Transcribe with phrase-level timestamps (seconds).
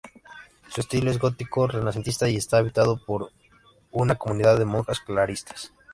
[0.69, 3.31] Su estilo es gótico-renacentista y está habitado por
[3.91, 5.73] una comunidad de monjas clarisas.